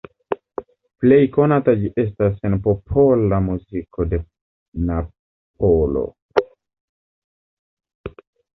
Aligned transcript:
Plej 1.03 1.19
konata 1.35 1.75
ĝi 1.81 1.91
estas 2.03 2.39
en 2.49 2.55
popola 2.69 3.41
muziko 3.49 4.09
de 4.15 4.23
Napolo. 4.89 6.05